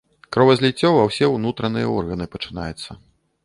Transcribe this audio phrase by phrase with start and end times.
[0.35, 2.91] Кровазліццё ва ўсе ўнутраныя органы пачынаецца.